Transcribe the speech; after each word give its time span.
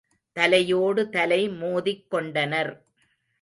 தலையோடு 0.35 1.09
தலை 1.09 1.49
மோதிக் 1.49 2.09
கொண்டனர். 2.09 2.71